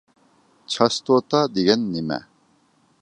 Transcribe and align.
چاستوتا 0.73 1.41
دېگەن 1.55 1.81
نېمە؟ 1.93 2.19